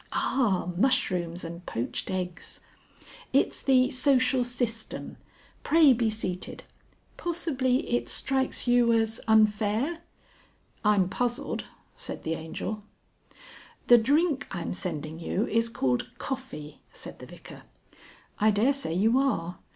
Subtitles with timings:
[0.13, 0.71] Ah!
[0.77, 2.59] mushrooms and poached eggs!
[3.33, 5.17] It's the Social System.
[5.61, 6.63] Pray be seated.
[7.17, 9.99] Possibly it strikes you as unfair?"
[10.83, 12.81] "I'm puzzled," said the Angel.
[13.89, 17.61] "The drink I'm sending you is called coffee," said the Vicar.
[18.39, 19.59] "I daresay you are.